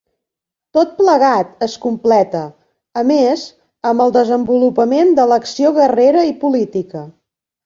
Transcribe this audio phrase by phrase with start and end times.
[0.75, 2.41] Tot plegat es completa,
[3.01, 3.43] a més,
[3.91, 7.07] amb el desenvolupament de l'acció guerrera i política.